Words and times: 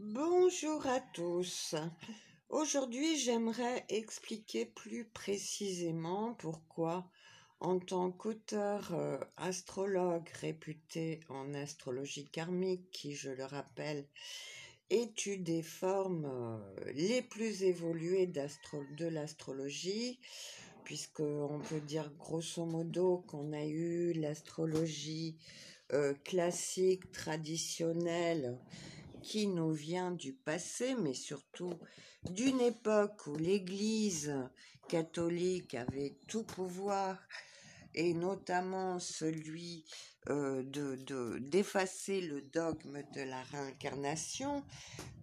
Bonjour 0.00 0.86
à 0.86 1.00
tous. 1.00 1.74
Aujourd'hui, 2.50 3.18
j'aimerais 3.18 3.84
expliquer 3.88 4.64
plus 4.64 5.04
précisément 5.04 6.34
pourquoi, 6.34 7.10
en 7.58 7.80
tant 7.80 8.12
qu'auteur 8.12 8.94
euh, 8.94 9.18
astrologue 9.36 10.28
réputé 10.40 11.18
en 11.28 11.52
astrologie 11.52 12.26
karmique, 12.26 12.88
qui, 12.92 13.16
je 13.16 13.30
le 13.30 13.44
rappelle, 13.44 14.06
étude 14.88 15.42
des 15.42 15.64
formes 15.64 16.26
euh, 16.26 16.92
les 16.94 17.20
plus 17.20 17.64
évoluées 17.64 18.28
de 18.28 19.06
l'astrologie, 19.08 20.20
puisqu'on 20.84 21.60
peut 21.68 21.80
dire 21.80 22.12
grosso 22.16 22.64
modo 22.64 23.24
qu'on 23.26 23.52
a 23.52 23.64
eu 23.64 24.12
l'astrologie 24.12 25.36
euh, 25.92 26.14
classique, 26.22 27.10
traditionnelle, 27.10 28.60
qui 29.22 29.46
nous 29.46 29.72
vient 29.72 30.10
du 30.10 30.32
passé, 30.32 30.94
mais 30.94 31.14
surtout 31.14 31.74
d'une 32.30 32.60
époque 32.60 33.26
où 33.26 33.36
l'Église 33.36 34.34
catholique 34.88 35.74
avait 35.74 36.18
tout 36.26 36.44
pouvoir, 36.44 37.18
et 37.94 38.14
notamment 38.14 38.98
celui 38.98 39.84
euh, 40.28 40.62
de 40.62 41.38
d'effacer 41.38 42.20
le 42.20 42.42
dogme 42.42 43.02
de 43.14 43.22
la 43.22 43.42
réincarnation, 43.42 44.62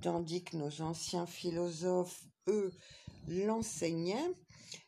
tandis 0.01 0.43
que 0.43 0.57
nos 0.57 0.81
anciens 0.81 1.25
philosophes, 1.25 2.23
eux, 2.47 2.71
l'enseignaient, 3.27 4.31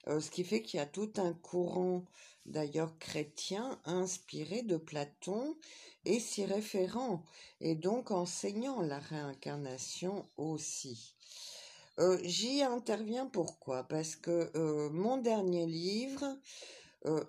euh, 0.08 0.20
ce 0.20 0.32
qui 0.32 0.44
fait 0.44 0.62
qu'il 0.62 0.80
y 0.80 0.84
a 0.84 0.86
tout 0.86 1.12
un 1.18 1.34
courant 1.34 2.06
d'ailleurs 2.46 2.98
chrétien 3.00 3.80
inspiré 3.86 4.62
de 4.62 4.78
Platon 4.78 5.58
et 6.06 6.20
s'y 6.20 6.46
référant, 6.46 7.26
et 7.60 7.76
donc 7.76 8.12
enseignant 8.12 8.82
la 8.82 9.00
réincarnation 9.00 10.30
aussi. 10.38 11.16
Euh, 12.00 12.20
j'y 12.24 12.62
interviens 12.62 13.26
pourquoi? 13.26 13.84
Parce 13.84 14.16
que 14.16 14.52
euh, 14.56 14.90
mon 14.92 15.18
dernier 15.18 15.66
livre, 15.66 16.26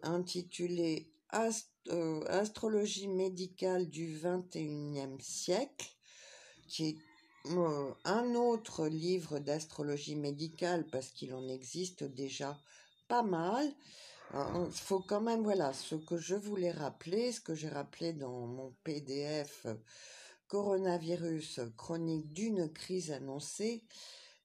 intitulé 0.02 1.12
Astrologie 1.30 3.06
médicale 3.06 3.88
du 3.88 4.18
XXIe 4.20 5.20
siècle, 5.20 5.88
qui 6.66 6.88
est 6.88 6.98
un 7.46 8.34
autre 8.34 8.86
livre 8.86 9.38
d'astrologie 9.38 10.16
médicale, 10.16 10.86
parce 10.90 11.08
qu'il 11.10 11.34
en 11.34 11.48
existe 11.48 12.04
déjà 12.04 12.58
pas 13.08 13.22
mal, 13.22 13.72
il 14.34 14.70
faut 14.72 15.00
quand 15.00 15.20
même, 15.20 15.42
voilà, 15.42 15.72
ce 15.72 15.94
que 15.94 16.18
je 16.18 16.34
voulais 16.34 16.70
rappeler, 16.70 17.32
ce 17.32 17.40
que 17.40 17.54
j'ai 17.54 17.68
rappelé 17.68 18.12
dans 18.12 18.46
mon 18.46 18.74
PDF 18.84 19.66
coronavirus 20.48 21.60
chronique 21.76 22.32
d'une 22.32 22.72
crise 22.72 23.12
annoncée, 23.12 23.84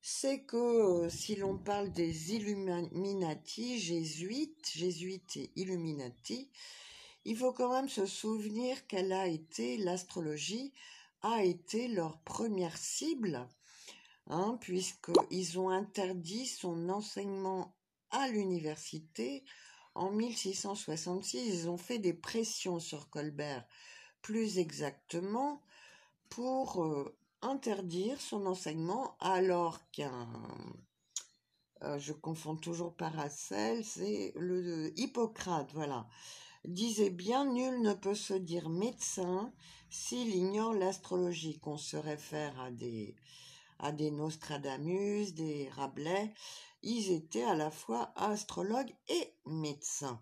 c'est 0.02 0.42
que 0.42 0.58
euh, 0.58 1.10
si 1.10 1.38
l'on 1.38 1.58
parle 1.58 1.92
des 1.94 2.34
Illuminati, 2.34 3.80
jésuites, 3.80 4.70
jésuites 4.74 5.38
et 5.38 5.52
Illuminati, 5.56 6.52
il 7.24 7.38
faut 7.38 7.54
quand 7.54 7.72
même 7.72 7.88
se 7.88 8.06
souvenir 8.06 8.86
qu'elle 8.88 9.14
a 9.14 9.28
été, 9.28 9.78
l'astrologie 9.78 10.74
a 11.24 11.44
été 11.44 11.88
leur 11.88 12.20
première 12.20 12.78
cible, 12.78 13.48
hein, 14.28 14.58
puisqu'ils 14.62 15.60
ont 15.60 15.70
interdit 15.70 16.46
son 16.46 16.90
enseignement 16.90 17.74
à 18.12 18.28
l'université 18.28 19.44
en 19.96 20.12
1666, 20.12 21.40
ils 21.40 21.70
ont 21.70 21.78
fait 21.78 22.00
des 22.00 22.14
pressions 22.14 22.80
sur 22.80 23.10
Colbert, 23.10 23.66
plus 24.22 24.58
exactement, 24.58 25.62
pour 26.30 26.84
euh, 26.84 27.16
interdire 27.42 28.20
son 28.20 28.46
enseignement 28.46 29.16
alors 29.20 29.80
qu'un... 29.92 30.28
Euh, 31.84 32.00
je 32.00 32.14
confonds 32.14 32.56
toujours 32.56 32.96
Paracel, 32.96 33.84
c'est 33.84 34.32
le 34.36 34.98
Hippocrate, 34.98 35.70
voilà, 35.74 36.08
disait 36.66 37.10
bien 37.10 37.46
nul 37.46 37.82
ne 37.82 37.94
peut 37.94 38.16
se 38.16 38.34
dire 38.34 38.70
médecin 38.70 39.52
s'il 39.90 40.34
ignore 40.34 40.74
l'astrologie, 40.74 41.60
qu'on 41.60 41.78
se 41.78 41.98
réfère 41.98 42.60
à 42.60 42.72
des, 42.72 44.12
Nostradamus, 44.12 45.34
des 45.34 45.70
Rabelais, 45.70 46.34
ils 46.82 47.12
étaient 47.12 47.44
à 47.44 47.56
la 47.56 47.70
fois 47.70 48.12
astrologues 48.16 48.94
et 49.08 49.34
médecins. 49.46 50.20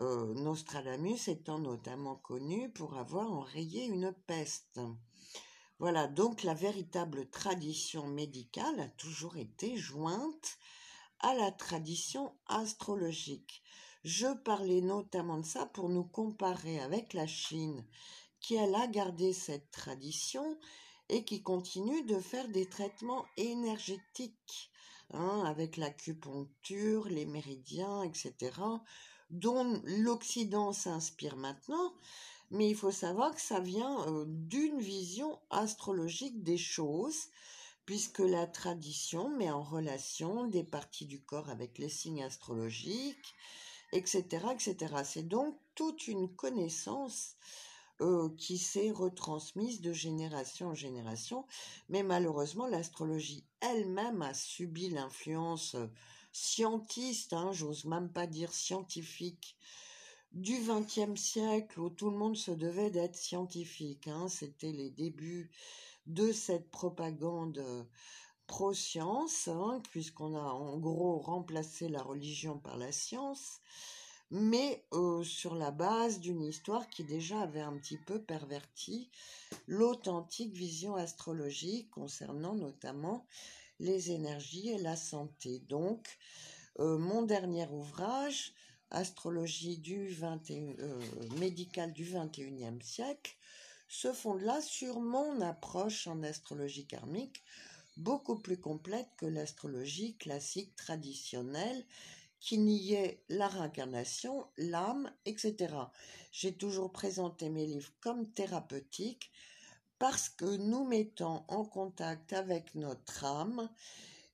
Euh, 0.00 0.34
Nostradamus 0.34 1.28
étant 1.28 1.60
notamment 1.60 2.16
connu 2.16 2.70
pour 2.72 2.98
avoir 2.98 3.30
enrayé 3.30 3.84
une 3.84 4.12
peste. 4.26 4.80
Voilà, 5.78 6.08
donc 6.08 6.42
la 6.42 6.54
véritable 6.54 7.28
tradition 7.30 8.06
médicale 8.06 8.80
a 8.80 8.88
toujours 8.88 9.36
été 9.36 9.76
jointe 9.76 10.58
à 11.20 11.34
la 11.34 11.52
tradition 11.52 12.32
astrologique. 12.46 13.62
Je 14.04 14.32
parlais 14.44 14.80
notamment 14.80 15.38
de 15.38 15.46
ça 15.46 15.66
pour 15.66 15.88
nous 15.88 16.04
comparer 16.04 16.80
avec 16.80 17.12
la 17.12 17.26
Chine, 17.26 17.84
qui 18.40 18.54
elle 18.54 18.74
a 18.74 18.86
gardé 18.86 19.32
cette 19.32 19.70
tradition 19.70 20.58
et 21.08 21.24
qui 21.24 21.42
continue 21.42 22.02
de 22.04 22.18
faire 22.18 22.48
des 22.48 22.66
traitements 22.66 23.24
énergétiques 23.36 24.70
Hein, 25.12 25.44
avec 25.44 25.76
l'acupuncture, 25.76 27.08
les 27.08 27.26
méridiens, 27.26 28.02
etc., 28.02 28.52
dont 29.30 29.80
l'Occident 29.84 30.72
s'inspire 30.72 31.36
maintenant, 31.36 31.92
mais 32.50 32.68
il 32.68 32.74
faut 32.74 32.90
savoir 32.90 33.34
que 33.34 33.40
ça 33.40 33.60
vient 33.60 34.06
euh, 34.08 34.24
d'une 34.26 34.80
vision 34.80 35.38
astrologique 35.50 36.42
des 36.42 36.56
choses, 36.56 37.28
puisque 37.84 38.20
la 38.20 38.46
tradition 38.46 39.28
met 39.28 39.50
en 39.50 39.62
relation 39.62 40.46
des 40.46 40.64
parties 40.64 41.06
du 41.06 41.20
corps 41.20 41.50
avec 41.50 41.78
les 41.78 41.88
signes 41.90 42.24
astrologiques, 42.24 43.34
etc., 43.92 44.46
etc. 44.52 44.76
C'est 45.04 45.28
donc 45.28 45.56
toute 45.74 46.08
une 46.08 46.28
connaissance 46.34 47.36
euh, 48.00 48.28
qui 48.36 48.58
s'est 48.58 48.90
retransmise 48.90 49.80
de 49.80 49.92
génération 49.92 50.68
en 50.68 50.74
génération, 50.74 51.46
mais 51.88 52.02
malheureusement 52.02 52.66
l'astrologie 52.66 53.44
elle-même 53.60 54.20
a 54.22 54.34
subi 54.34 54.88
l'influence 54.88 55.76
euh, 55.76 55.86
scientiste, 56.32 57.32
hein, 57.32 57.52
j'ose 57.52 57.84
même 57.84 58.10
pas 58.10 58.26
dire 58.26 58.52
scientifique, 58.52 59.56
du 60.32 60.58
XXe 60.58 61.14
siècle 61.14 61.78
où 61.78 61.90
tout 61.90 62.10
le 62.10 62.16
monde 62.16 62.36
se 62.36 62.50
devait 62.50 62.90
d'être 62.90 63.14
scientifique. 63.14 64.08
Hein, 64.08 64.28
C'était 64.28 64.72
les 64.72 64.90
débuts 64.90 65.50
de 66.06 66.32
cette 66.32 66.70
propagande 66.70 67.58
euh, 67.58 67.84
pro-science, 68.46 69.48
hein, 69.48 69.80
puisqu'on 69.90 70.34
a 70.34 70.52
en 70.52 70.78
gros 70.78 71.18
remplacé 71.18 71.88
la 71.88 72.02
religion 72.02 72.58
par 72.58 72.76
la 72.76 72.92
science 72.92 73.60
mais 74.30 74.84
euh, 74.92 75.22
sur 75.22 75.54
la 75.54 75.70
base 75.70 76.18
d'une 76.18 76.42
histoire 76.42 76.88
qui 76.88 77.04
déjà 77.04 77.40
avait 77.42 77.60
un 77.60 77.76
petit 77.76 77.98
peu 77.98 78.20
perverti 78.20 79.08
l'authentique 79.68 80.52
vision 80.52 80.96
astrologique 80.96 81.88
concernant 81.90 82.54
notamment 82.54 83.26
les 83.78 84.10
énergies 84.10 84.70
et 84.70 84.78
la 84.78 84.96
santé. 84.96 85.60
Donc, 85.68 86.18
euh, 86.80 86.98
mon 86.98 87.22
dernier 87.22 87.68
ouvrage, 87.68 88.52
Astrologie 88.90 89.78
du 89.78 90.08
21, 90.08 90.78
euh, 90.78 91.00
médicale 91.38 91.92
du 91.92 92.04
21e 92.04 92.80
siècle, 92.82 93.36
se 93.88 94.12
fonde 94.12 94.42
là 94.42 94.60
sur 94.60 95.00
mon 95.00 95.40
approche 95.40 96.06
en 96.06 96.22
astrologie 96.22 96.86
karmique, 96.86 97.42
beaucoup 97.96 98.36
plus 98.36 98.58
complète 98.60 99.08
que 99.16 99.26
l'astrologie 99.26 100.16
classique 100.16 100.74
traditionnelle 100.76 101.84
qui 102.40 102.58
niait 102.58 103.22
la 103.28 103.48
réincarnation, 103.48 104.46
l'âme, 104.58 105.10
etc. 105.24 105.74
J'ai 106.30 106.54
toujours 106.54 106.92
présenté 106.92 107.48
mes 107.48 107.66
livres 107.66 107.92
comme 108.00 108.30
thérapeutiques 108.32 109.30
parce 109.98 110.28
que 110.28 110.56
nous 110.56 110.84
mettons 110.84 111.42
en 111.48 111.64
contact 111.64 112.32
avec 112.32 112.74
notre 112.74 113.24
âme 113.24 113.70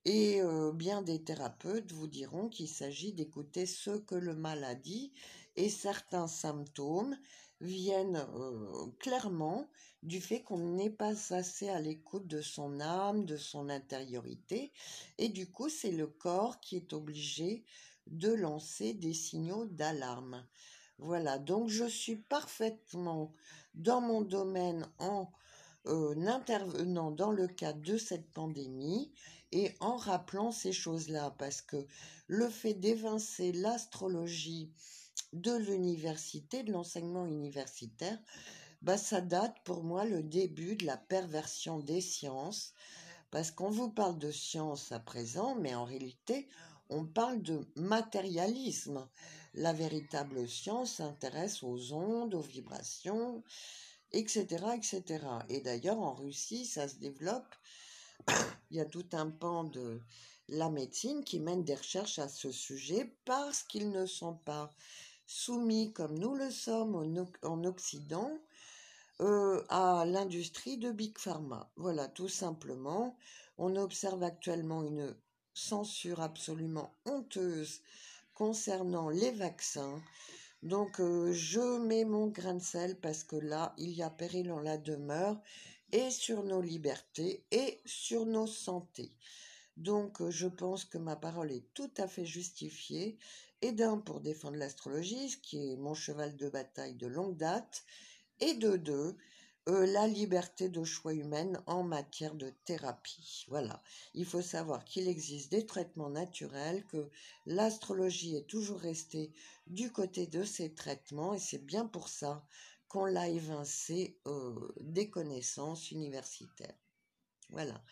et 0.04 0.40
euh, 0.40 0.72
bien 0.72 1.02
des 1.02 1.22
thérapeutes 1.22 1.92
vous 1.92 2.08
diront 2.08 2.48
qu'il 2.48 2.68
s'agit 2.68 3.12
d'écouter 3.12 3.66
ce 3.66 3.90
que 3.90 4.14
le 4.14 4.34
malade 4.34 4.80
dit 4.80 5.12
et 5.56 5.68
certains 5.68 6.26
symptômes 6.26 7.16
viennent 7.60 8.26
euh, 8.34 8.86
clairement 8.98 9.68
du 10.02 10.20
fait 10.20 10.42
qu'on 10.42 10.58
n'est 10.58 10.90
pas 10.90 11.34
assez 11.34 11.68
à 11.68 11.80
l'écoute 11.80 12.26
de 12.26 12.40
son 12.40 12.80
âme, 12.80 13.24
de 13.26 13.36
son 13.36 13.68
intériorité, 13.68 14.72
et 15.18 15.28
du 15.28 15.50
coup 15.50 15.68
c'est 15.68 15.90
le 15.90 16.06
corps 16.06 16.60
qui 16.60 16.76
est 16.76 16.92
obligé 16.92 17.64
de 18.06 18.32
lancer 18.32 18.94
des 18.94 19.14
signaux 19.14 19.66
d'alarme. 19.66 20.46
Voilà, 20.98 21.38
donc 21.38 21.68
je 21.68 21.84
suis 21.84 22.16
parfaitement 22.16 23.34
dans 23.74 24.00
mon 24.00 24.20
domaine 24.22 24.86
en 24.98 25.30
euh, 25.86 26.14
intervenant 26.26 27.10
dans 27.10 27.30
le 27.30 27.46
cadre 27.46 27.80
de 27.80 27.96
cette 27.96 28.30
pandémie 28.32 29.12
et 29.52 29.74
en 29.80 29.96
rappelant 29.96 30.52
ces 30.52 30.72
choses-là, 30.72 31.34
parce 31.38 31.62
que 31.62 31.86
le 32.26 32.48
fait 32.48 32.74
d'évincer 32.74 33.52
l'astrologie 33.52 34.70
de 35.32 35.54
l'université, 35.54 36.62
de 36.62 36.72
l'enseignement 36.72 37.26
universitaire, 37.26 38.18
bah, 38.82 38.96
ça 38.96 39.20
date 39.20 39.56
pour 39.64 39.82
moi 39.82 40.04
le 40.04 40.22
début 40.22 40.76
de 40.76 40.86
la 40.86 40.96
perversion 40.96 41.78
des 41.78 42.00
sciences, 42.00 42.72
parce 43.30 43.50
qu'on 43.50 43.70
vous 43.70 43.90
parle 43.90 44.18
de 44.18 44.30
science 44.30 44.90
à 44.92 44.98
présent, 44.98 45.54
mais 45.54 45.74
en 45.74 45.84
réalité, 45.84 46.48
on 46.88 47.04
parle 47.04 47.42
de 47.42 47.68
matérialisme. 47.76 49.06
La 49.54 49.72
véritable 49.72 50.48
science 50.48 50.94
s'intéresse 50.94 51.62
aux 51.62 51.92
ondes, 51.92 52.34
aux 52.34 52.40
vibrations, 52.40 53.42
etc., 54.12 54.46
etc. 54.76 55.24
Et 55.48 55.60
d'ailleurs, 55.60 56.00
en 56.00 56.14
Russie, 56.14 56.66
ça 56.66 56.88
se 56.88 56.96
développe. 56.96 57.54
Il 58.70 58.76
y 58.76 58.80
a 58.80 58.84
tout 58.84 59.06
un 59.12 59.30
pan 59.30 59.64
de 59.64 60.00
la 60.48 60.68
médecine 60.68 61.24
qui 61.24 61.38
mène 61.38 61.64
des 61.64 61.74
recherches 61.74 62.18
à 62.18 62.28
ce 62.28 62.50
sujet 62.50 63.14
parce 63.24 63.62
qu'ils 63.62 63.90
ne 63.90 64.06
sont 64.06 64.34
pas 64.34 64.70
soumis, 65.30 65.92
comme 65.92 66.18
nous 66.18 66.34
le 66.34 66.50
sommes 66.50 66.96
en 67.44 67.64
Occident, 67.64 68.32
euh, 69.20 69.62
à 69.68 70.04
l'industrie 70.04 70.76
de 70.76 70.90
Big 70.90 71.16
Pharma. 71.18 71.70
Voilà, 71.76 72.08
tout 72.08 72.28
simplement. 72.28 73.16
On 73.56 73.76
observe 73.76 74.24
actuellement 74.24 74.82
une 74.82 75.14
censure 75.54 76.20
absolument 76.20 76.92
honteuse 77.04 77.80
concernant 78.34 79.08
les 79.08 79.30
vaccins. 79.30 80.02
Donc 80.64 80.98
euh, 80.98 81.32
je 81.32 81.78
mets 81.78 82.04
mon 82.04 82.26
grain 82.26 82.54
de 82.54 82.62
sel 82.62 82.98
parce 82.98 83.22
que 83.22 83.36
là, 83.36 83.72
il 83.78 83.90
y 83.90 84.02
a 84.02 84.10
péril 84.10 84.50
en 84.50 84.58
la 84.58 84.78
demeure 84.78 85.40
et 85.92 86.10
sur 86.10 86.42
nos 86.42 86.60
libertés 86.60 87.44
et 87.52 87.80
sur 87.86 88.26
nos 88.26 88.48
santé. 88.48 89.12
Donc 89.76 90.28
je 90.28 90.48
pense 90.48 90.84
que 90.84 90.98
ma 90.98 91.14
parole 91.14 91.52
est 91.52 91.72
tout 91.72 91.90
à 91.98 92.08
fait 92.08 92.26
justifiée 92.26 93.16
et 93.62 93.72
d'un 93.72 93.98
pour 93.98 94.20
défendre 94.20 94.56
l'astrologie, 94.56 95.30
ce 95.30 95.36
qui 95.36 95.72
est 95.72 95.76
mon 95.76 95.94
cheval 95.94 96.36
de 96.36 96.48
bataille 96.48 96.94
de 96.94 97.06
longue 97.06 97.36
date, 97.36 97.84
et 98.40 98.54
de 98.54 98.76
deux, 98.76 99.16
euh, 99.68 99.86
la 99.86 100.06
liberté 100.06 100.68
de 100.70 100.82
choix 100.84 101.12
humaine 101.12 101.62
en 101.66 101.82
matière 101.82 102.34
de 102.34 102.50
thérapie. 102.64 103.44
Voilà. 103.48 103.82
Il 104.14 104.24
faut 104.24 104.40
savoir 104.40 104.84
qu'il 104.84 105.06
existe 105.06 105.50
des 105.50 105.66
traitements 105.66 106.08
naturels, 106.08 106.86
que 106.86 107.10
l'astrologie 107.46 108.36
est 108.36 108.46
toujours 108.48 108.80
restée 108.80 109.32
du 109.66 109.92
côté 109.92 110.26
de 110.26 110.44
ces 110.44 110.74
traitements, 110.74 111.34
et 111.34 111.38
c'est 111.38 111.64
bien 111.64 111.86
pour 111.86 112.08
ça 112.08 112.46
qu'on 112.88 113.04
l'a 113.04 113.28
évincé 113.28 114.18
euh, 114.26 114.72
des 114.80 115.10
connaissances 115.10 115.90
universitaires. 115.90 116.74
Voilà. 117.50 117.84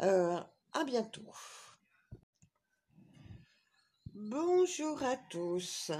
Euh, 0.00 0.40
à 0.72 0.84
bientôt. 0.84 1.30
Bonjour 4.30 5.02
à 5.02 5.16
tous. 5.16 5.90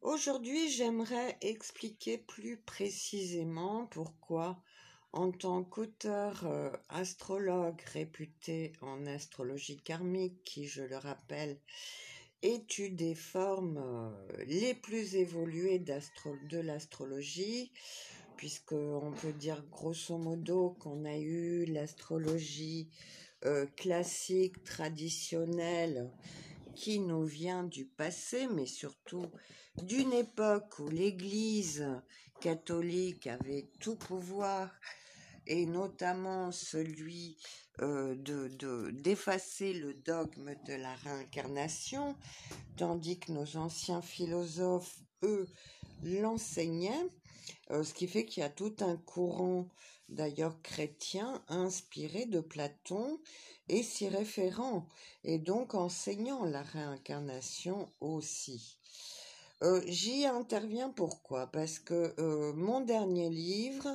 Aujourd'hui, 0.00 0.70
j'aimerais 0.70 1.36
expliquer 1.40 2.16
plus 2.16 2.56
précisément 2.56 3.86
pourquoi, 3.86 4.62
en 5.12 5.32
tant 5.32 5.64
qu'auteur 5.64 6.46
euh, 6.46 6.70
astrologue 6.88 7.80
réputé 7.92 8.74
en 8.80 9.06
astrologie 9.06 9.76
karmique, 9.76 10.44
qui, 10.44 10.68
je 10.68 10.84
le 10.84 10.98
rappelle, 10.98 11.58
étude 12.42 12.94
des 12.94 13.16
formes 13.16 13.78
euh, 13.78 14.44
les 14.46 14.74
plus 14.74 15.16
évoluées 15.16 15.80
de 15.80 16.58
l'astrologie, 16.60 17.72
puisqu'on 18.36 19.12
peut 19.20 19.32
dire 19.32 19.64
grosso 19.68 20.16
modo 20.16 20.76
qu'on 20.78 21.04
a 21.04 21.18
eu 21.18 21.64
l'astrologie 21.64 22.88
euh, 23.44 23.66
classique, 23.76 24.62
traditionnelle, 24.62 26.08
qui 26.78 27.00
nous 27.00 27.24
vient 27.24 27.64
du 27.64 27.86
passé, 27.86 28.46
mais 28.46 28.66
surtout 28.66 29.26
d'une 29.82 30.12
époque 30.12 30.78
où 30.78 30.88
l'Église 30.88 31.84
catholique 32.40 33.26
avait 33.26 33.68
tout 33.80 33.96
pouvoir, 33.96 34.70
et 35.48 35.66
notamment 35.66 36.52
celui 36.52 37.36
euh, 37.80 38.14
de 38.14 38.90
d'effacer 38.92 39.72
le 39.72 39.94
dogme 39.94 40.54
de 40.66 40.74
la 40.74 40.94
réincarnation, 40.94 42.16
tandis 42.76 43.18
que 43.18 43.32
nos 43.32 43.56
anciens 43.56 44.02
philosophes, 44.02 45.00
eux, 45.24 45.48
l'enseignaient, 46.04 47.08
euh, 47.70 47.84
ce 47.84 47.94
qui 47.94 48.06
fait 48.06 48.24
qu'il 48.24 48.42
y 48.42 48.46
a 48.46 48.50
tout 48.50 48.74
un 48.80 48.96
courant, 48.96 49.68
d'ailleurs 50.08 50.60
chrétien, 50.62 51.42
inspiré 51.48 52.26
de 52.26 52.40
Platon 52.40 53.20
et 53.68 53.82
s'y 53.82 54.08
référant, 54.08 54.88
et 55.24 55.38
donc 55.38 55.74
enseignant 55.74 56.44
la 56.44 56.62
réincarnation 56.62 57.88
aussi. 58.00 58.78
Euh, 59.62 59.82
j'y 59.86 60.24
interviens 60.24 60.88
pourquoi? 60.88 61.48
Parce 61.48 61.78
que 61.78 62.14
euh, 62.18 62.52
mon 62.54 62.80
dernier 62.80 63.30
livre, 63.30 63.88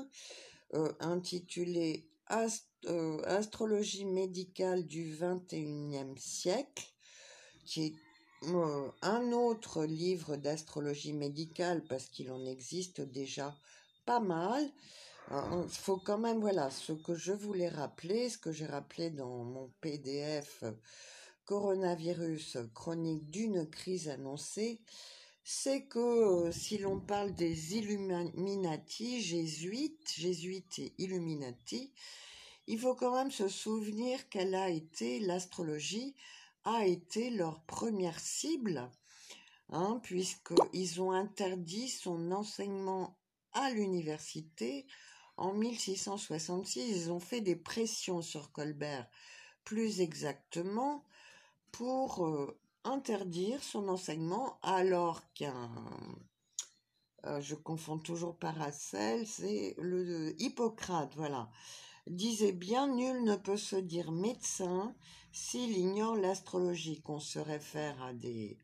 intitulé 1.00 2.09
Astrologie 2.27 4.05
médicale 4.05 4.88
du 4.88 5.15
XXIe 5.19 6.17
siècle, 6.17 6.83
qui 7.65 7.85
est 7.85 7.94
un 9.01 9.31
autre 9.31 9.85
livre 9.85 10.35
d'astrologie 10.35 11.13
médicale, 11.13 11.83
parce 11.87 12.05
qu'il 12.05 12.31
en 12.31 12.45
existe 12.45 13.01
déjà 13.01 13.55
pas 14.05 14.19
mal, 14.19 14.69
il 15.31 15.69
faut 15.69 15.97
quand 15.97 16.17
même, 16.17 16.39
voilà, 16.39 16.69
ce 16.69 16.93
que 16.93 17.15
je 17.15 17.31
voulais 17.31 17.69
rappeler, 17.69 18.29
ce 18.29 18.37
que 18.37 18.51
j'ai 18.51 18.65
rappelé 18.65 19.09
dans 19.09 19.43
mon 19.43 19.71
PDF 19.81 20.63
Coronavirus 21.45 22.57
chronique 22.73 23.29
d'une 23.29 23.69
crise 23.69 24.09
annoncée, 24.09 24.79
c'est 25.43 25.83
que 25.87 25.99
euh, 25.99 26.51
si 26.53 26.77
l'on 26.77 27.01
parle 27.01 27.33
des 27.33 27.75
Illuminati, 27.75 29.21
jésuites, 29.21 30.13
jésuites 30.15 30.79
et 30.79 30.93
Illuminati, 30.97 31.91
il 32.67 32.79
faut 32.79 32.95
quand 32.95 33.13
même 33.13 33.31
se 33.31 33.49
souvenir 33.49 34.29
qu'elle 34.29 34.55
a 34.55 34.69
été, 34.69 35.19
l'astrologie 35.19 36.15
a 36.65 36.86
été 36.86 37.30
leur 37.30 37.63
première 37.65 38.19
cible, 38.19 38.89
hein, 39.69 40.00
puisqu'ils 40.04 41.01
ont 41.01 41.12
interdit 41.12 41.89
son 41.89 42.31
enseignement 42.31 43.18
à 43.54 43.71
l'université 43.71 44.86
en 45.38 45.54
1666, 45.54 47.06
ils 47.06 47.12
ont 47.12 47.19
fait 47.19 47.42
des 47.42 47.56
pressions 47.56 48.21
sur 48.21 48.51
Colbert, 48.51 49.07
plus 49.63 50.01
exactement, 50.01 51.04
pour 51.71 52.25
euh, 52.25 52.60
interdire 52.83 53.63
son 53.63 53.88
enseignement 53.89 54.60
alors 54.62 55.21
qu'un... 55.33 55.71
Euh, 57.25 57.39
je 57.39 57.56
confonds 57.56 57.98
toujours 57.98 58.38
Paracel, 58.38 59.25
c'est 59.25 59.75
le 59.77 60.36
Hippocrate, 60.42 61.13
voilà, 61.15 61.50
disait 62.07 62.51
bien 62.51 62.88
nul 62.88 63.23
ne 63.23 63.35
peut 63.35 63.57
se 63.57 63.75
dire 63.75 64.12
médecin 64.12 64.95
s'il 65.31 65.77
ignore 65.77 66.15
l'astrologie, 66.15 67.01
qu'on 67.01 67.19
se 67.19 67.39
réfère 67.39 68.01
à 68.03 68.13
des 68.13 68.57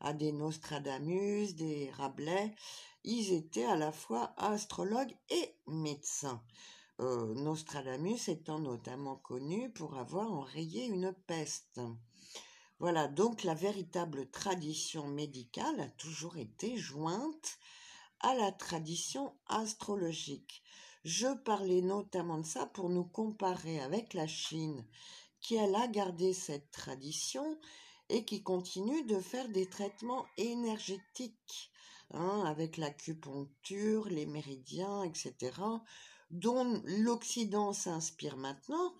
à 0.00 0.12
des 0.12 0.32
Nostradamus, 0.32 1.54
des 1.54 1.90
Rabelais, 1.92 2.56
ils 3.04 3.32
étaient 3.32 3.64
à 3.64 3.76
la 3.76 3.92
fois 3.92 4.34
astrologues 4.36 5.16
et 5.30 5.54
médecins. 5.68 6.42
Euh, 7.00 7.34
Nostradamus 7.34 8.28
étant 8.28 8.58
notamment 8.58 9.16
connu 9.16 9.70
pour 9.70 9.96
avoir 9.96 10.32
enrayé 10.32 10.86
une 10.86 11.12
peste. 11.26 11.80
Voilà, 12.80 13.06
donc 13.06 13.44
la 13.44 13.54
véritable 13.54 14.28
tradition 14.30 15.06
médicale 15.06 15.80
a 15.80 15.88
toujours 15.90 16.36
été 16.36 16.76
jointe 16.76 17.58
à 18.20 18.34
la 18.34 18.50
tradition 18.50 19.34
astrologique. 19.46 20.62
Je 21.04 21.34
parlais 21.44 21.82
notamment 21.82 22.38
de 22.38 22.46
ça 22.46 22.66
pour 22.66 22.88
nous 22.88 23.04
comparer 23.04 23.80
avec 23.80 24.14
la 24.14 24.26
Chine, 24.26 24.84
qui 25.40 25.56
elle 25.56 25.74
a 25.74 25.88
gardé 25.88 26.32
cette 26.32 26.70
tradition 26.70 27.58
et 28.08 28.24
qui 28.24 28.42
continue 28.42 29.04
de 29.04 29.18
faire 29.18 29.48
des 29.48 29.66
traitements 29.66 30.26
énergétiques 30.36 31.72
Hein, 32.14 32.42
avec 32.44 32.76
l'acupuncture, 32.76 34.06
les 34.10 34.26
méridiens, 34.26 35.02
etc., 35.02 35.52
dont 36.30 36.82
l'Occident 36.84 37.72
s'inspire 37.72 38.36
maintenant, 38.36 38.92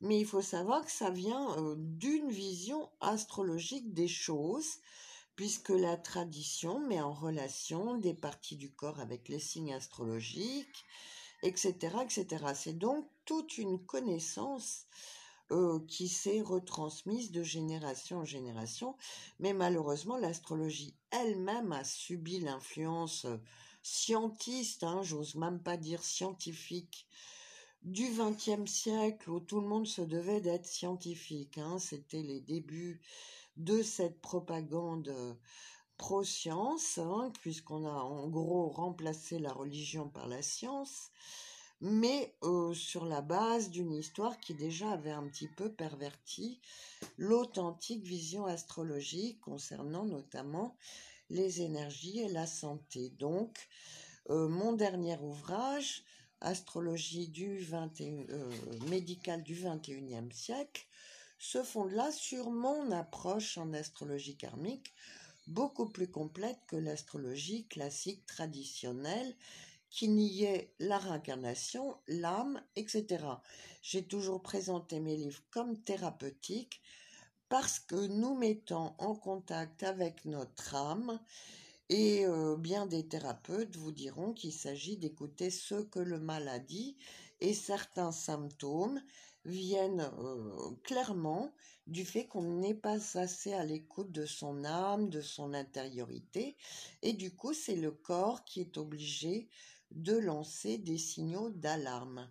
mais 0.00 0.20
il 0.20 0.26
faut 0.26 0.42
savoir 0.42 0.84
que 0.84 0.92
ça 0.92 1.10
vient 1.10 1.56
euh, 1.58 1.74
d'une 1.76 2.30
vision 2.30 2.88
astrologique 3.00 3.92
des 3.94 4.06
choses, 4.06 4.78
puisque 5.34 5.70
la 5.70 5.96
tradition 5.96 6.78
met 6.78 7.00
en 7.00 7.12
relation 7.12 7.96
des 7.96 8.14
parties 8.14 8.56
du 8.56 8.70
corps 8.70 9.00
avec 9.00 9.28
les 9.28 9.40
signes 9.40 9.74
astrologiques, 9.74 10.84
etc., 11.42 11.96
etc. 12.02 12.44
C'est 12.54 12.78
donc 12.78 13.06
toute 13.24 13.58
une 13.58 13.78
connaissance 13.84 14.86
euh, 15.50 15.80
qui 15.86 16.08
s'est 16.08 16.40
retransmise 16.40 17.30
de 17.30 17.42
génération 17.42 18.18
en 18.18 18.24
génération, 18.24 18.96
mais 19.38 19.52
malheureusement 19.52 20.16
l'astrologie 20.16 20.94
elle-même 21.10 21.72
a 21.72 21.84
subi 21.84 22.40
l'influence 22.40 23.26
euh, 23.26 23.36
scientiste, 23.82 24.84
hein, 24.84 25.02
j'ose 25.02 25.34
même 25.34 25.60
pas 25.60 25.76
dire 25.76 26.02
scientifique, 26.02 27.06
du 27.82 28.08
XXe 28.08 28.70
siècle 28.70 29.28
où 29.30 29.40
tout 29.40 29.60
le 29.60 29.66
monde 29.66 29.86
se 29.86 30.02
devait 30.02 30.40
d'être 30.40 30.66
scientifique. 30.66 31.58
Hein, 31.58 31.78
C'était 31.78 32.22
les 32.22 32.40
débuts 32.40 33.00
de 33.56 33.82
cette 33.82 34.20
propagande 34.20 35.12
pro-science, 36.02 36.98
hein, 36.98 37.30
puisqu'on 37.42 37.86
a 37.86 37.92
en 38.02 38.26
gros 38.26 38.68
remplacé 38.70 39.38
la 39.38 39.52
religion 39.52 40.08
par 40.08 40.26
la 40.26 40.42
science, 40.42 41.12
mais 41.80 42.34
euh, 42.42 42.74
sur 42.74 43.04
la 43.04 43.20
base 43.20 43.70
d'une 43.70 43.92
histoire 43.92 44.40
qui 44.40 44.52
déjà 44.54 44.90
avait 44.90 45.12
un 45.12 45.28
petit 45.28 45.46
peu 45.46 45.70
perverti 45.70 46.60
l'authentique 47.18 48.02
vision 48.02 48.46
astrologique 48.46 49.40
concernant 49.42 50.04
notamment 50.04 50.76
les 51.30 51.62
énergies 51.62 52.18
et 52.18 52.28
la 52.28 52.48
santé. 52.48 53.10
Donc, 53.10 53.68
euh, 54.28 54.48
mon 54.48 54.72
dernier 54.72 55.16
ouvrage, 55.18 56.02
Astrologie 56.40 57.28
du 57.28 57.64
euh, 57.72 58.50
médicale 58.88 59.44
du 59.44 59.54
21e 59.54 60.32
siècle, 60.32 60.84
se 61.38 61.62
fonde 61.62 61.92
là 61.92 62.10
sur 62.10 62.50
mon 62.50 62.90
approche 62.90 63.56
en 63.56 63.72
astrologie 63.72 64.36
karmique, 64.36 64.92
beaucoup 65.46 65.86
plus 65.86 66.08
complète 66.08 66.58
que 66.66 66.76
l'astrologie 66.76 67.66
classique 67.66 68.24
traditionnelle 68.26 69.34
qui 69.90 70.08
niait 70.08 70.72
la 70.78 70.98
réincarnation, 70.98 71.96
l'âme, 72.08 72.62
etc. 72.76 73.24
J'ai 73.82 74.02
toujours 74.02 74.40
présenté 74.40 75.00
mes 75.00 75.16
livres 75.16 75.42
comme 75.50 75.76
thérapeutiques 75.76 76.80
parce 77.48 77.78
que 77.78 78.06
nous 78.06 78.34
mettons 78.34 78.94
en 78.96 79.14
contact 79.14 79.82
avec 79.82 80.24
notre 80.24 80.74
âme 80.74 81.20
et 81.90 82.24
euh, 82.24 82.56
bien 82.56 82.86
des 82.86 83.06
thérapeutes 83.06 83.76
vous 83.76 83.92
diront 83.92 84.32
qu'il 84.32 84.54
s'agit 84.54 84.96
d'écouter 84.96 85.50
ce 85.50 85.74
que 85.74 85.98
le 85.98 86.18
malade 86.18 86.64
dit 86.64 86.96
et 87.40 87.52
certains 87.52 88.12
symptômes 88.12 89.02
viennent 89.44 90.10
euh, 90.18 90.70
clairement 90.84 91.52
du 91.86 92.04
fait 92.04 92.26
qu'on 92.26 92.42
n'est 92.42 92.74
pas 92.74 93.18
assez 93.18 93.52
à 93.52 93.64
l'écoute 93.64 94.12
de 94.12 94.24
son 94.24 94.64
âme, 94.64 95.10
de 95.10 95.20
son 95.20 95.52
intériorité, 95.54 96.56
et 97.02 97.12
du 97.12 97.34
coup 97.34 97.52
c'est 97.52 97.76
le 97.76 97.90
corps 97.90 98.44
qui 98.44 98.60
est 98.60 98.76
obligé 98.76 99.48
de 99.90 100.16
lancer 100.16 100.78
des 100.78 100.98
signaux 100.98 101.50
d'alarme. 101.50 102.30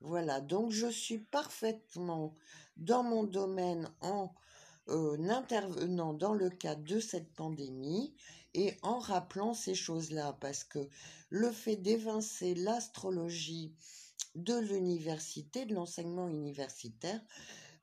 Voilà, 0.00 0.40
donc 0.40 0.70
je 0.70 0.86
suis 0.86 1.18
parfaitement 1.18 2.34
dans 2.76 3.02
mon 3.02 3.24
domaine 3.24 3.90
en 4.00 4.32
euh, 4.88 5.18
intervenant 5.28 6.14
dans 6.14 6.34
le 6.34 6.50
cadre 6.50 6.82
de 6.84 7.00
cette 7.00 7.32
pandémie 7.34 8.14
et 8.54 8.74
en 8.82 8.98
rappelant 8.98 9.54
ces 9.54 9.74
choses-là, 9.74 10.36
parce 10.40 10.64
que 10.64 10.88
le 11.28 11.52
fait 11.52 11.76
d'évincer 11.76 12.54
l'astrologie 12.54 13.74
de 14.34 14.58
l'université, 14.58 15.64
de 15.64 15.74
l'enseignement 15.74 16.28
universitaire, 16.28 17.20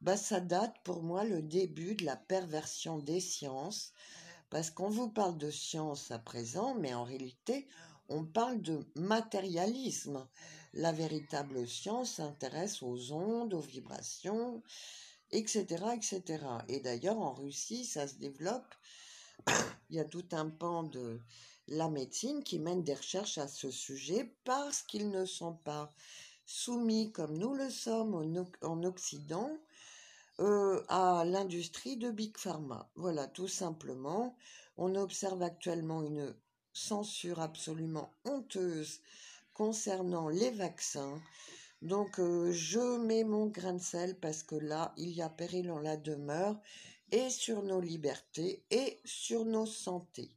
bah, 0.01 0.17
ça 0.17 0.39
date 0.39 0.75
pour 0.83 1.01
moi 1.01 1.23
le 1.23 1.41
début 1.41 1.95
de 1.95 2.05
la 2.05 2.15
perversion 2.15 2.99
des 2.99 3.19
sciences, 3.19 3.93
parce 4.49 4.69
qu'on 4.69 4.89
vous 4.89 5.09
parle 5.09 5.37
de 5.37 5.51
science 5.51 6.11
à 6.11 6.19
présent, 6.19 6.75
mais 6.75 6.93
en 6.93 7.03
réalité, 7.03 7.67
on 8.09 8.23
parle 8.23 8.61
de 8.61 8.85
matérialisme. 8.95 10.27
La 10.73 10.91
véritable 10.91 11.67
science 11.67 12.15
s'intéresse 12.15 12.81
aux 12.83 13.11
ondes, 13.11 13.53
aux 13.53 13.61
vibrations, 13.61 14.61
etc., 15.31 15.65
etc. 15.95 16.45
Et 16.67 16.79
d'ailleurs, 16.79 17.19
en 17.19 17.33
Russie, 17.33 17.83
ça 17.83 18.07
se 18.07 18.15
développe. 18.15 18.75
Il 19.89 19.95
y 19.95 19.99
a 19.99 20.05
tout 20.05 20.25
un 20.31 20.49
pan 20.49 20.83
de 20.83 21.19
la 21.67 21.89
médecine 21.89 22.43
qui 22.43 22.59
mène 22.59 22.83
des 22.83 22.93
recherches 22.93 23.37
à 23.37 23.47
ce 23.47 23.71
sujet 23.71 24.33
parce 24.45 24.83
qu'ils 24.83 25.09
ne 25.09 25.25
sont 25.25 25.53
pas 25.53 25.91
soumis, 26.47 27.11
comme 27.11 27.37
nous 27.37 27.53
le 27.53 27.69
sommes 27.69 28.15
en 28.61 28.83
Occident, 28.83 29.51
euh, 30.39 30.81
à 30.87 31.23
l'industrie 31.25 31.97
de 31.97 32.09
Big 32.09 32.37
Pharma. 32.37 32.89
Voilà, 32.95 33.27
tout 33.27 33.49
simplement. 33.49 34.35
On 34.77 34.95
observe 34.95 35.43
actuellement 35.43 36.03
une 36.03 36.33
censure 36.71 37.41
absolument 37.41 38.13
honteuse 38.23 39.01
concernant 39.53 40.29
les 40.29 40.51
vaccins. 40.51 41.21
Donc 41.81 42.19
euh, 42.19 42.51
je 42.53 42.97
mets 42.97 43.25
mon 43.25 43.47
grain 43.47 43.73
de 43.73 43.81
sel 43.81 44.17
parce 44.17 44.41
que 44.41 44.55
là, 44.55 44.93
il 44.95 45.09
y 45.09 45.21
a 45.21 45.29
péril 45.29 45.69
en 45.69 45.79
la 45.79 45.97
demeure 45.97 46.57
et 47.11 47.29
sur 47.29 47.61
nos 47.61 47.81
libertés 47.81 48.63
et 48.71 48.99
sur 49.03 49.43
nos 49.43 49.65
santé. 49.65 50.31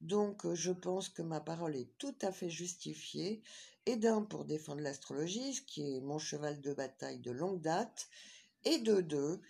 Donc 0.00 0.50
je 0.54 0.72
pense 0.72 1.08
que 1.08 1.22
ma 1.22 1.40
parole 1.40 1.76
est 1.76 1.90
tout 1.98 2.14
à 2.22 2.32
fait 2.32 2.50
justifiée 2.50 3.42
et 3.86 3.96
d'un 3.96 4.22
pour 4.22 4.44
défendre 4.44 4.82
l'astrologie, 4.82 5.54
ce 5.54 5.62
qui 5.62 5.96
est 5.96 6.00
mon 6.00 6.18
cheval 6.18 6.60
de 6.60 6.72
bataille 6.72 7.20
de 7.20 7.30
longue 7.30 7.60
date, 7.60 8.08
et 8.64 8.78
de 8.78 9.00
deux, 9.00 9.40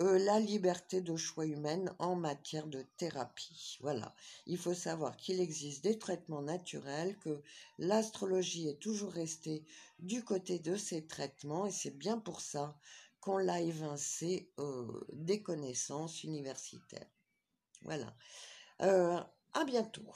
euh, 0.00 0.18
la 0.18 0.40
liberté 0.40 1.02
de 1.02 1.14
choix 1.16 1.44
humaine 1.44 1.94
en 1.98 2.14
matière 2.14 2.66
de 2.66 2.82
thérapie. 2.96 3.76
Voilà. 3.80 4.14
Il 4.46 4.56
faut 4.56 4.74
savoir 4.74 5.16
qu'il 5.16 5.40
existe 5.40 5.84
des 5.84 5.98
traitements 5.98 6.40
naturels, 6.40 7.18
que 7.18 7.42
l'astrologie 7.78 8.68
est 8.68 8.80
toujours 8.80 9.12
restée 9.12 9.64
du 9.98 10.24
côté 10.24 10.58
de 10.58 10.76
ces 10.76 11.06
traitements 11.06 11.66
et 11.66 11.70
c'est 11.70 11.96
bien 11.96 12.18
pour 12.18 12.40
ça 12.40 12.78
qu'on 13.20 13.36
l'a 13.36 13.60
évincé 13.60 14.50
euh, 14.58 15.06
des 15.12 15.42
connaissances 15.42 16.24
universitaires. 16.24 17.10
Voilà. 17.82 18.16
Euh, 18.80 19.20
à 19.52 19.64
bientôt. 19.64 20.06